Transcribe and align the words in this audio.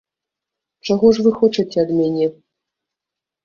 Чаго 0.87 1.11
ж 1.19 1.27
вы 1.29 1.35
хочаце 1.43 1.77
ад 1.87 1.95
мяне? 2.01 2.27